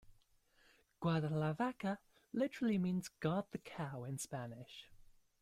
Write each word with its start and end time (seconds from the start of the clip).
"Guardalavaca" 0.99 1.99
literally 2.33 2.79
means 2.79 3.07
"guard 3.19 3.45
the 3.51 3.59
cow" 3.59 4.03
in 4.03 4.17
Spanish. 4.17 4.87